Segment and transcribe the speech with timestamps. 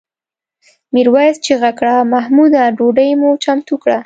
[0.93, 3.97] میرويس چیغه کړه محموده ډوډۍ مو چمتو کړه؟